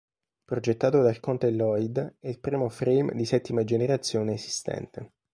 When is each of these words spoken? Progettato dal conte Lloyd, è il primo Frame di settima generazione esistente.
Progettato 0.45 1.03
dal 1.03 1.19
conte 1.19 1.51
Lloyd, 1.51 2.15
è 2.19 2.27
il 2.27 2.39
primo 2.39 2.69
Frame 2.69 3.13
di 3.13 3.23
settima 3.23 3.63
generazione 3.63 4.33
esistente. 4.33 5.11